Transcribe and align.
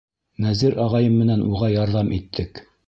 Нәҙир 0.45 0.77
ағайым 0.85 1.21
менән 1.21 1.47
уға 1.51 1.71
ярҙам 1.77 2.13
иттек. 2.21 2.67